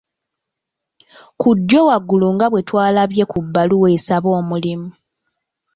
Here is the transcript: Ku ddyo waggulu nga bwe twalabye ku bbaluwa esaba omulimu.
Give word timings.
Ku 1.39 1.49
ddyo 1.57 1.79
waggulu 1.87 2.27
nga 2.35 2.45
bwe 2.51 2.61
twalabye 2.67 3.23
ku 3.31 3.37
bbaluwa 3.45 3.87
esaba 3.97 4.29
omulimu. 4.39 4.89